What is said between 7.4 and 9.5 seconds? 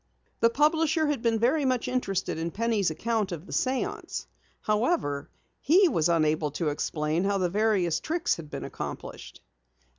various tricks had been accomplished.